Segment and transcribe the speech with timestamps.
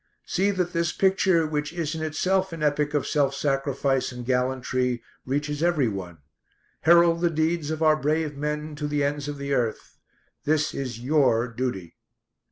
[0.25, 5.03] See that this picture, which is in itself an epic of self sacrifice and gallantry,
[5.27, 6.17] reaches every one.
[6.79, 9.99] Herald the deeds of our brave men to the ends of the earth.
[10.43, 11.97] This is your duty."